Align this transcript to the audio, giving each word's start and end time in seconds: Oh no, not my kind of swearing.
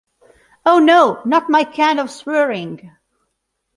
Oh 0.65 0.79
no, 0.79 1.21
not 1.25 1.47
my 1.47 1.63
kind 1.63 1.99
of 1.99 2.09
swearing. 2.09 2.91